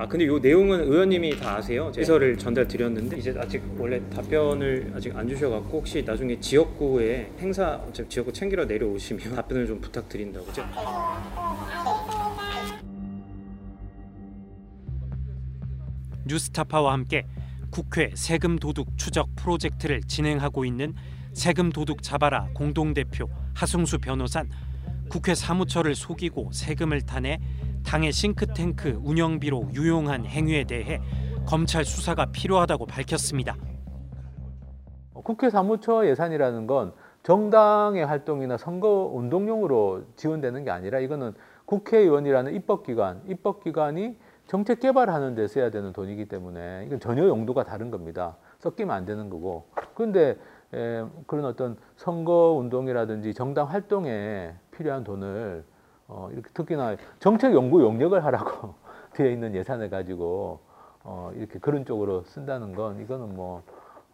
[0.00, 1.92] 아 근데 요 내용은 의원님이 다 아세요.
[1.94, 8.08] 제서를 전달 드렸는데 이제 아직 원래 답변을 아직 안 주셔갖고 혹시 나중에 지역구에 행사 어차피
[8.08, 10.46] 지역구 챙기러 내려오시면 답변을 좀 부탁드린다고.
[10.46, 10.64] 그죠?
[16.24, 17.26] 뉴스타파와 함께
[17.68, 20.94] 국회 세금 도둑 추적 프로젝트를 진행하고 있는
[21.34, 24.50] 세금 도둑 잡아라 공동대표 하승수 변호사는
[25.10, 27.38] 국회 사무처를 속이고 세금을 타내
[27.84, 31.00] 당의 싱크탱크 운영비로 유용한 행위에 대해
[31.46, 33.56] 검찰 수사가 필요하다고 밝혔습니다.
[35.12, 41.34] 국회 사무처 예산이라는 건 정당의 활동이나 선거 운동용으로 지원되는 게 아니라 이거는
[41.66, 44.16] 국회의원이라는 입법기관, 입법기관이
[44.46, 48.36] 정책 개발하는 데 써야 되는 돈이기 때문에 이건 전혀 용도가 다른 겁니다.
[48.58, 49.68] 섞이면 안 되는 거고.
[49.94, 50.36] 그런데
[50.72, 55.64] 에, 그런 어떤 선거 운동이라든지 정당 활동에 필요한 돈을
[56.10, 58.74] 어, 이렇게 특히나 정책 연구 용역을 하라고
[59.14, 60.60] 되어 있는 예산을 가지고
[61.04, 63.62] 어, 이렇게 그런 쪽으로 쓴다는 건 이거는 뭐,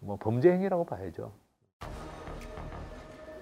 [0.01, 1.33] 뭐 범죄 행위라고 봐야죠.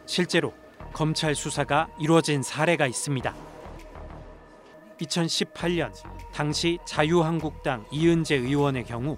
[0.07, 0.53] 실제로
[0.93, 3.35] 검찰 수사가 이루어진 사례가 있습니다.
[4.99, 5.91] 2018년
[6.33, 9.17] 당시 자유한국당 이은재 의원의 경우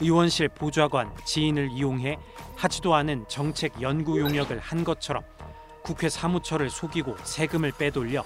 [0.00, 2.18] 의원실 보좌관 지인을 이용해
[2.56, 5.22] 하지도 않은 정책 연구 용역을 한 것처럼
[5.82, 8.24] 국회 사무처를 속이고 세금을 빼돌려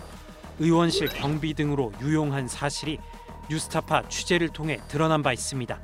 [0.58, 2.98] 의원실 경비 등으로 유용한 사실이
[3.50, 5.80] 뉴스타파 취재를 통해 드러난 바 있습니다.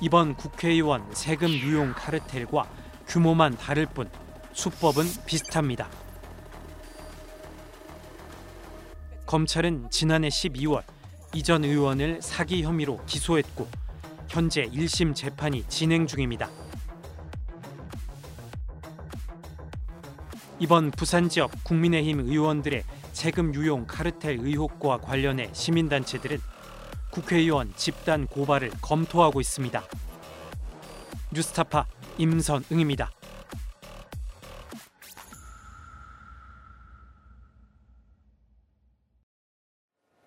[0.00, 2.66] 이번 국회의원 세금 유용 카르텔과
[3.06, 4.08] 규모만 다를 뿐
[4.52, 5.88] 수법은 비슷합니다.
[9.26, 10.82] 검찰은 지난해 12월
[11.34, 13.68] 이전 의원을 사기 혐의로 기소했고
[14.28, 16.48] 현재 1심 재판이 진행 중입니다.
[20.58, 22.84] 이번 부산 지역 국민의힘 의원들의
[23.18, 26.38] 세금 유용 카르텔 의혹과 관련해 시민단체들은
[27.10, 29.82] 국회의원 집단 고발을 검토하고 있습니다.
[31.34, 31.84] 뉴스타파
[32.18, 33.10] 임선응입니다.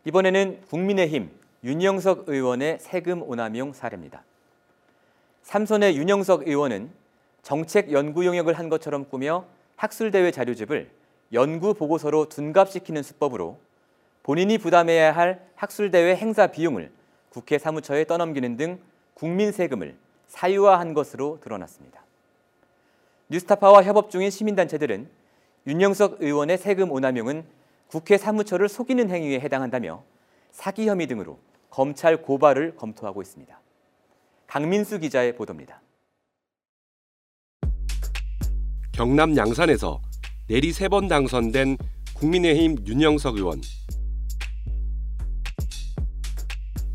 [0.03, 1.31] 이번에는 국민의힘
[1.63, 4.25] 윤영석 의원의 세금 오남용 사례입니다.
[5.43, 6.91] 삼선의 윤영석 의원은
[7.41, 9.45] 정책 연구 용역을 한 것처럼 꾸며
[9.77, 11.00] 학술대회 자료집을
[11.33, 13.59] 연구 보고서로 둔갑시키는 수법으로
[14.23, 16.91] 본인이 부담해야 할 학술대회 행사 비용을
[17.29, 18.79] 국회 사무처에 떠넘기는 등
[19.13, 19.95] 국민 세금을
[20.27, 22.03] 사유화한 것으로 드러났습니다.
[23.29, 25.09] 뉴스타파와 협업 중인 시민단체들은
[25.67, 27.45] 윤영석 의원의 세금 오남용은
[27.87, 30.03] 국회 사무처를 속이는 행위에 해당한다며
[30.51, 31.39] 사기 혐의 등으로
[31.69, 33.59] 검찰 고발을 검토하고 있습니다.
[34.47, 35.81] 강민수 기자의 보도입니다.
[38.91, 40.01] 경남 양산에서
[40.51, 41.77] 내리 세 번 당선된
[42.13, 43.61] 국민의힘 윤영석 의원.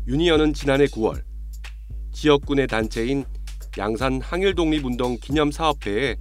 [0.07, 1.23] 윤 의원은 지난해 9월
[2.13, 3.25] 지역군의 단체인
[3.79, 6.17] 양산 항일독립운동 기념사업회에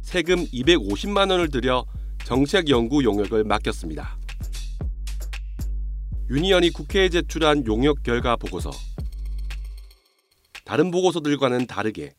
[0.00, 1.86] 세금 250만 원을 들여
[2.24, 4.18] 정책 연구 용역을 맡겼습니다.
[6.30, 8.72] 윤 의원이 국회에 제출한 용역 결과 보고서.
[10.64, 12.12] 다른 보고서들과는 다르게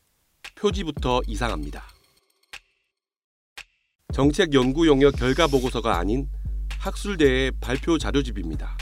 [0.56, 1.93] 표지부터 이상합니다.
[4.14, 6.30] 정책 연구 용역 결과 보고서가 아닌
[6.78, 8.78] 학술대의 발표 자료집입니다.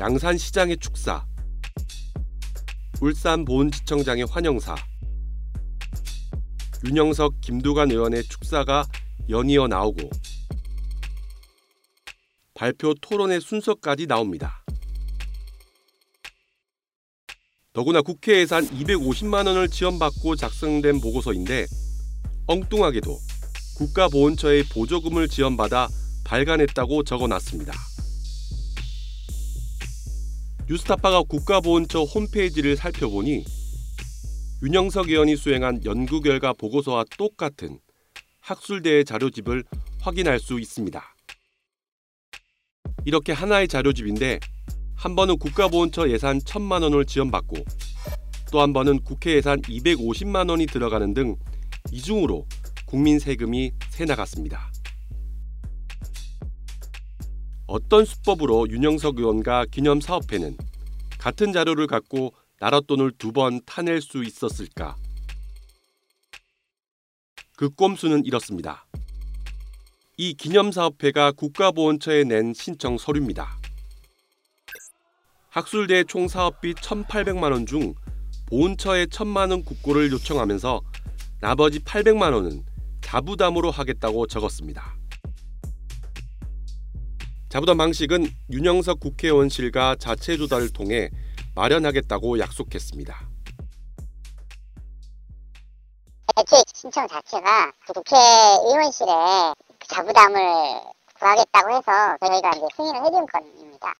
[0.00, 1.26] 양산 시장의 축사,
[3.02, 4.74] 울산 보훈지청장의 환영사,
[6.86, 8.86] 윤영석, 김두관 의원의 축사가
[9.28, 10.08] 연이어 나오고
[12.54, 14.64] 발표 토론의 순서까지 나옵니다.
[17.74, 21.66] 더구나 국회 예산 250만 원을 지원받고 작성된 보고서인데
[22.50, 23.16] 엉뚱하게도
[23.78, 25.88] 국가보훈처의 보조금을 지원받아
[26.24, 27.72] 발간했다고 적어놨습니다.
[30.68, 33.44] 뉴스타파가 국가보훈처 홈페이지를 살펴보니
[34.64, 37.78] 윤영석 의원이 수행한 연구 결과 보고서와 똑같은
[38.40, 39.62] 학술대의 자료집을
[40.00, 41.00] 확인할 수 있습니다.
[43.04, 44.40] 이렇게 하나의 자료집인데
[44.96, 47.56] 한 번은 국가보훈처 예산 1천만 원을 지원받고
[48.50, 51.36] 또 한 번은 국회 예산 250만 원이 들어가는 등
[51.92, 52.46] 이중으로
[52.86, 54.70] 국민 세금이 새 나갔습니다.
[57.66, 60.56] 어떤 수법으로 윤영석 의원과 기념 사업회는
[61.18, 64.96] 같은 자료를 갖고 나라 돈을 두 번 타낼 수 있었을까?
[67.56, 68.86] 그 꼼수는 이렇습니다.
[70.16, 73.56] 이 기념사업회가 국가보훈처에 낸 신청 서류입니다.
[75.50, 77.94] 학술대 총 사업비 1,800만 원 중
[78.46, 80.80] 보훈처에 1,000만 원 국고를 요청하면서
[81.40, 82.64] 나머지 800만 원은
[83.02, 84.94] 자부담으로 하겠다고 적었습니다.
[87.48, 91.10] 자부담 방식은 윤영석 국회의원실과 자체 조달을 통해
[91.54, 93.28] 마련하겠다고 약속했습니다.
[96.38, 99.10] 애초에 신청 자체가 그 국회의원실에
[99.80, 100.40] 그 자부담을
[101.18, 103.94] 구하겠다고 해서 저희가 이제 승인을 해준 건입니다.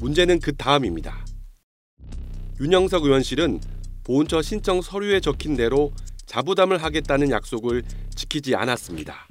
[0.00, 1.24] 문제는 그 다음입니다.
[2.60, 3.60] 윤영석 의원실은
[4.04, 5.92] 보훈처 신청 서류에 적힌 대로
[6.26, 7.82] 자부담을 하겠다는 약속을
[8.14, 9.28] 지키지 않았습니다.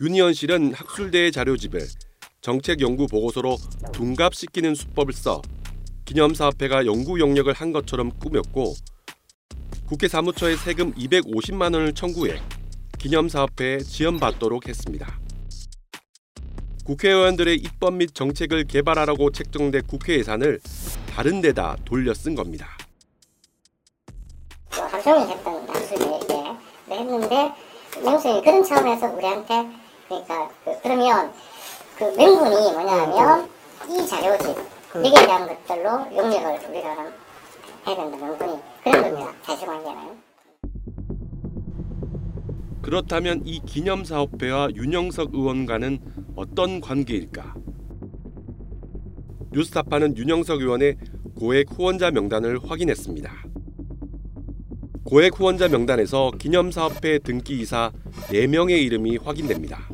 [0.00, 1.80] 윤 의원실은 학술대의 자료집을
[2.40, 3.56] 정책 연구 보고서로
[3.92, 5.42] 둔갑시키는 수법을 써
[6.04, 8.74] 기념사업회가 연구 용역을 한 것처럼 꾸몄고
[9.86, 12.40] 국회 사무처에 세금 250만 원을 청구해
[12.98, 15.18] 기념사업회에 지원받도록 했습니다.
[16.84, 20.60] 국회의원들의 입법 및 정책을 개발하라고 책정된 국회 예산을
[21.10, 22.77] 다른 데다 돌려 쓴 겁니다.
[24.78, 26.34] 뭐 하루 종일 했던 단순히 이렇게
[26.88, 27.52] 했는데
[28.04, 29.68] 영수이 그런 차원에서 우리한테
[30.08, 31.32] 그러니까 그, 그러면
[31.96, 33.48] 그 명분이 뭐냐면
[33.90, 34.56] 이 자료집
[34.94, 37.12] 여기에 대한 것들로 용역을 우리가
[37.86, 38.58] 해야 된다 명분이.
[38.84, 40.28] 그런 겁니다 사실 관계는.
[42.82, 45.98] 그렇다면 이 기념 사업회와 윤영석 의원과는
[46.36, 47.54] 어떤 관계일까?
[49.50, 50.96] 뉴스타파는 윤영석 의원의
[51.36, 53.47] 고액 후원자 명단을 확인했습니다.
[55.08, 57.90] 고액 후원자 명단에서 기념사업회 등기 이사
[58.26, 59.88] 4명의 이름이 확인됩니다.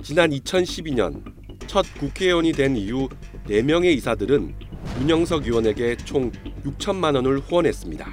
[0.00, 1.24] 지난 2012년
[1.66, 3.08] 첫 국회의원이 된 이후
[3.48, 4.54] 4명의 이사들은
[5.00, 6.30] 윤영석 의원에게 총
[6.64, 8.06] 6천만 원을 후원했습니다.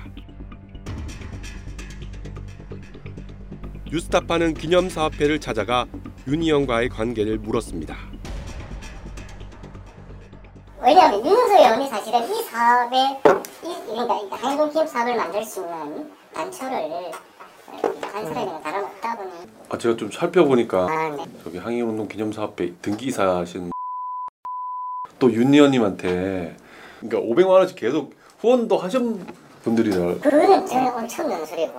[3.91, 5.85] 뉴스타파는 기념사업회를 찾아가
[6.27, 7.95] 윤 의원과의 관계를 물었습니다.
[10.81, 13.46] 왜냐하면 윤영석 의원이 사실은 이 사업에 이,
[13.85, 17.11] 그러니까 이 한국 기업 사업을 만들 수 있는 단초를
[18.01, 19.31] 간사람이나 다름없다 보니.
[19.69, 21.23] 아 제가 좀 살펴보니까 아, 네.
[21.43, 23.71] 저기 항일운동 기념사업회 등기사신
[25.19, 26.55] 또윤 의원님한테
[26.99, 29.25] 그러니까 500만 원씩 계속 후원도 하신
[29.63, 31.73] 분들이라 그거는 저는 엄청난 소리고.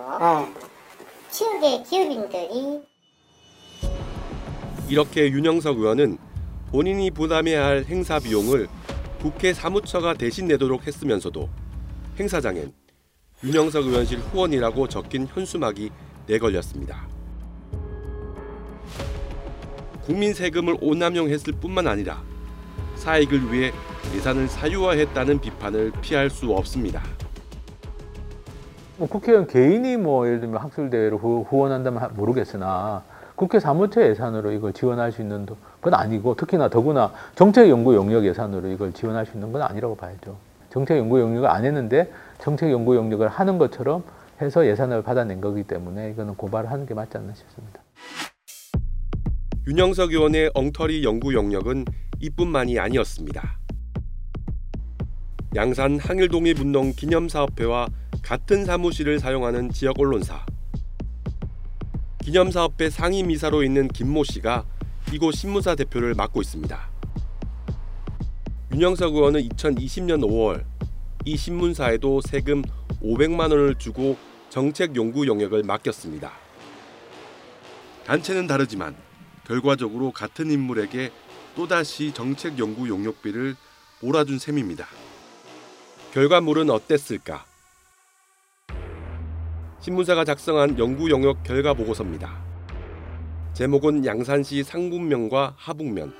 [1.30, 2.80] 지역의 기업인들이.
[4.89, 6.18] 이렇게 윤영석 의원은
[6.70, 8.68] 본인이 부담해야 할 행사 비용을
[9.20, 11.49] 국회 사무처가 대신 내도록 했으면서도
[12.19, 12.73] 행사장엔
[13.45, 15.91] 윤영석 의원실 후원이라고 적힌 현수막이
[16.27, 17.07] 내걸렸습니다.
[20.05, 22.21] 국민 세금을 오남용했을 뿐만 아니라
[22.97, 23.73] 사익을 위해
[24.14, 27.03] 예산을 사유화했다는 비판을 피할 수 없습니다.
[28.97, 33.05] 뭐 국회의원 개인이 뭐 예를 들면 학술대회를 후, 후원한다면 하- 모르겠으나
[33.37, 38.25] 국회 사무처 예산으로 이걸 지원할 수 있는 도- 건 아니고 특히나 더구나 정책 연구 용역
[38.25, 40.37] 예산으로 이걸 지원할 수 있는 건 아니라고 봐야죠.
[40.71, 42.11] 정책 연구 용역을 안 했는데
[42.41, 44.05] 정책 연구 용역을 하는 것처럼
[44.41, 47.83] 해서 예산을 받아낸 거기 때문에 이거는 고발을 하는 게 맞지 않나 싶습니다.
[49.66, 51.85] 윤영석 의원의 엉터리 연구 영역은
[52.21, 53.59] 이뿐만이 아니었습니다.
[55.55, 57.89] 양산 항일독립운동 기념사업회와
[58.23, 60.45] 같은 사무실을 사용하는 지역 언론사.
[62.21, 64.64] 기념사업회 상임이사로 있는 김모 씨가
[65.12, 66.97] 이곳 신문사 대표를 맡고 있습니다.
[68.71, 70.62] 윤영석 의원은 2020년 5월
[71.25, 72.62] 이 신문사에도 세금
[73.03, 74.19] 500만 원을 주고
[74.51, 76.31] 정책 연구 영역을 맡겼습니다.
[78.05, 78.95] 단체는 다르지만
[79.47, 81.11] 결과적으로 같은 인물에게
[81.57, 83.57] 또다시 정책 연구 용역비를
[84.03, 84.87] 몰아준 셈입니다.
[86.12, 87.47] 결과물은 어땠을까?
[89.81, 92.39] 신문사가 작성한 연구 영역 결과 보고서입니다.
[93.55, 96.12] 제목은 양산시 상북면과 하북면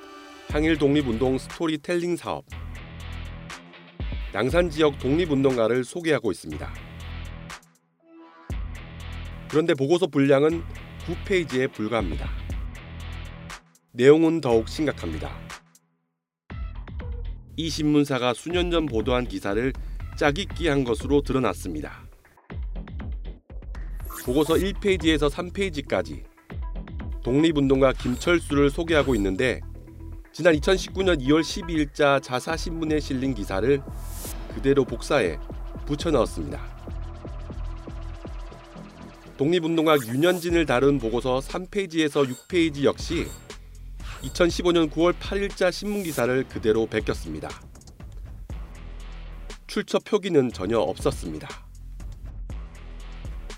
[0.51, 2.43] 항일 독립운동 스토리텔링 사업.
[4.33, 6.73] 양산 지역 독립운동가를 소개하고 있습니다.
[9.47, 10.63] 그런데 보고서 분량은
[11.05, 12.27] 9페이지에 불과합니다.
[13.91, 15.29] 내용은 더욱 심각합니다.
[17.55, 19.71] 이 신문사가 수년 전 보도한 기사를
[20.17, 22.07] 짜깁기한 것으로 드러났습니다.
[24.25, 26.23] 보고서 1페이지에서 3페이지까지
[27.21, 29.61] 독립운동가 김철수를 소개하고 있는데
[30.39, 33.81] 지난 2019년 2월 12일자 자사신문에 실린 기사를
[34.55, 35.37] 그대로 복사해
[35.85, 36.65] 붙여 넣었습니다.
[39.35, 43.27] 독립운동가 윤현진을 다룬 보고서 3페이지에서 6페이지 역시
[44.21, 47.49] 2015년 9월 8일자 신문 기사를 그대로 베꼈습니다.
[49.67, 51.49] 출처 표기는 전혀 없었습니다.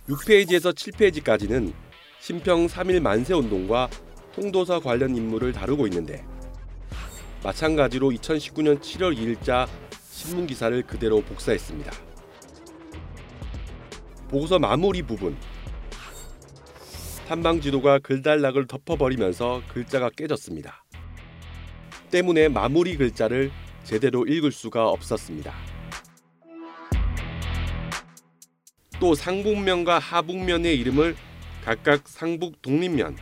[0.10, 1.74] 6페이지에서 7페이지까지는
[2.22, 3.88] 신평 3.1 만세운동과
[4.34, 6.26] 통도사 관련 인물을 다루고 있는데
[7.44, 9.68] 마찬가지로 2019년 7월 2일자
[10.10, 11.92] 신문 기사를 그대로 복사했습니다.
[14.30, 15.36] 보고서 마무리 부분
[17.28, 20.84] 탐방 지도가 글단락을 덮어버리면서 글자가 깨졌습니다.
[22.12, 23.52] 때문에 마무리 글자를
[23.84, 25.54] 제대로 읽을 수가 없었습니다.
[29.00, 31.16] 또 상북면과 하북면의 이름을
[31.64, 33.18] 각각 상북 독립면,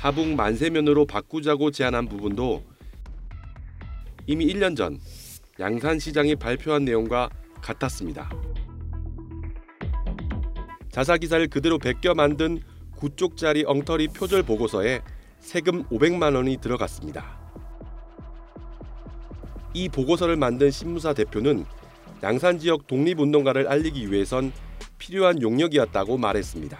[0.00, 2.64] 하북 만세면으로 바꾸자고 제안한 부분도
[4.26, 4.98] 이미 1년 전
[5.58, 7.28] 양산시장이 발표한 내용과
[7.60, 8.30] 같았습니다.
[10.90, 12.62] 자사 기사를 그대로 베껴 만든
[12.96, 15.02] 9쪽짜리 엉터리 표절 보고서에
[15.38, 17.38] 세금 500만 원이 들어갔습니다.
[19.74, 21.66] 이 보고서를 만든 신문사 대표는
[22.22, 24.50] 양산 지역 독립운동가를 알리기 위해선
[24.96, 26.78] 필요한 용역이었다고 말했습니다.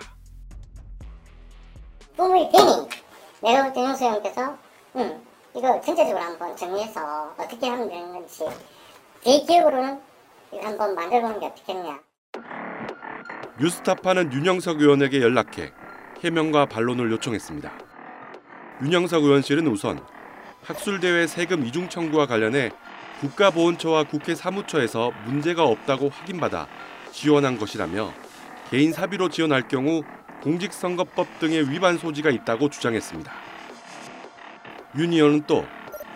[2.16, 3.10] 꿈을 되니
[3.43, 4.57] 내가 볼때 윤수 형께서
[4.97, 5.20] 응
[5.57, 8.45] 이거 전체적으로 한번 정리해서 어떻게 하면 되는 건지
[9.22, 10.01] 제 기억으로는
[10.62, 11.99] 한번 만들어보는 게 어떻겠냐
[13.59, 15.72] 뉴스타파는 윤영석 의원에게 연락해
[16.22, 17.72] 해명과 반론을 요청했습니다.
[18.82, 20.01] 윤영석 의원실은 우선
[20.64, 22.70] 학술대회 세금 이중 청구와 관련해
[23.20, 26.66] 국가보훈처와 국회 사무처에서 문제가 없다고 확인받아
[27.12, 28.12] 지원한 것이라며
[28.70, 30.03] 개인 사비로 지원할 경우
[30.43, 33.32] 공직선거법 등의 위반 소지가 있다고 주장했습니다.
[34.97, 35.66] 윤 의원은 또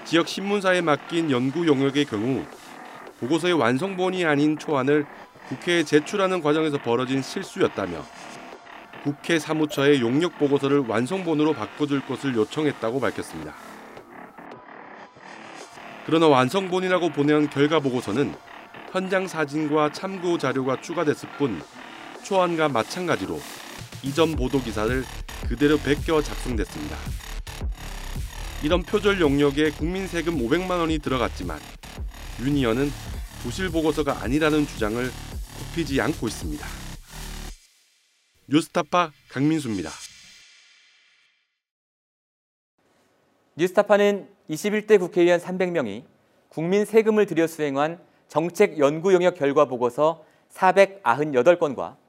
[0.04, 2.44] 지역 신문사에 맡긴 연구 용역의 경우
[3.20, 5.06] 보고서의 완성본이 아닌 초안을
[5.48, 8.04] 국회에 제출하는 과정에서 벌어진 실수였다며
[9.02, 13.54] 국회 사무처에 용역 보고서를 완성본으로 바꿔줄 것을 요청했다고 밝혔습니다.
[16.06, 18.34] 그러나 완성본이라고 보내온 결과 보고서는
[18.90, 21.62] 현장 사진과 참고 자료가 추가됐을 뿐
[22.22, 23.38] 초안과 마찬가지로
[24.04, 25.02] 이전 보도 기사를
[25.48, 26.96] 그대로 베껴 작성됐습니다.
[28.62, 31.58] 이런 표절 용역에 국민 세금 500만 원이 들어갔지만
[32.40, 32.90] 윤 의원은
[33.42, 35.10] 부실 보고서가 아니라는 주장을
[35.58, 36.66] 굽히지 않고 있습니다.
[38.46, 39.90] 뉴스타파 강민수입니다.
[43.56, 46.04] 뉴스타파는 21대 국회의원 300명이
[46.50, 47.98] 국민 세금을 들여 수행한
[48.28, 52.03] 정책 연구 용역 결과 보고서 498건과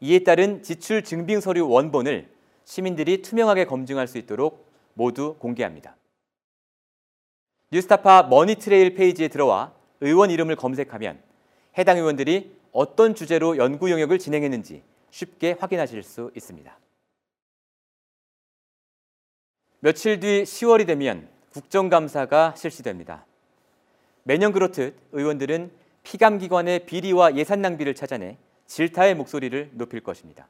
[0.00, 2.28] 이에 따른 지출 증빙 서류 원본을
[2.64, 5.96] 시민들이 투명하게 검증할 수 있도록 모두 공개합니다.
[7.70, 11.22] 뉴스타파 Money Trail 페이지에 들어와 의원 이름을 검색하면
[11.78, 16.78] 해당 의원들이 어떤 주제로 연구 영역을 진행했는지 쉽게 확인하실 수 있습니다.
[19.80, 23.26] 며칠 뒤 10월이 되면 국정감사가 실시됩니다.
[24.24, 25.70] 매년 그렇듯 의원들은
[26.02, 28.36] 피감기관의 비리와 예산 낭비를 찾아내
[28.70, 30.46] 질타의 목소리를 높일 것입니다.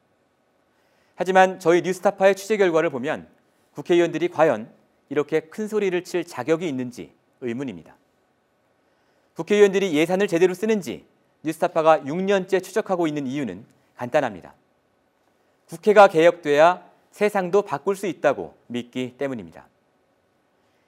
[1.15, 3.27] 하지만 저희 뉴스타파의 취재 결과를 보면
[3.73, 4.71] 국회의원들이 과연
[5.09, 7.97] 이렇게 큰 소리를 칠 자격이 있는지 의문입니다.
[9.37, 11.07] 국회의원들이 예산을 제대로 쓰는지
[11.45, 13.65] 뉴스타파가 6년째 추적하고 있는 이유는
[13.97, 14.53] 간단합니다.
[15.67, 19.67] 국회가 개혁돼야 세상도 바꿀 수 있다고 믿기 때문입니다.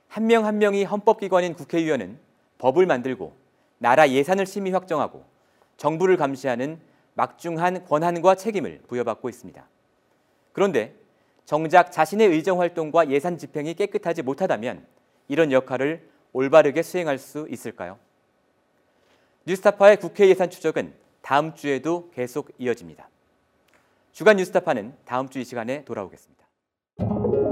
[0.09, 2.19] 한 명한 명이 헌법기관인 국회의원은
[2.59, 3.35] 법을 만들고
[3.79, 5.25] 나라 예산을 심의 확정하고
[5.79, 9.69] 정부를 감시하는 막중한 권한과 책임을 부여받고 있습니다.
[10.53, 10.95] 그런데
[11.45, 14.87] 정작 자신의 의정 활동과 예산 집행이 깨끗하지 못하다면
[15.29, 17.99] 이런 역할을 올바르게 수행할 수 있을까요?
[19.47, 23.09] 뉴스타파의 국회 예산 추적은 다음 주에도 계속 이어집니다.
[24.13, 27.52] 주간 뉴스타파는 다음 주 이 시간에 돌아오겠습니다.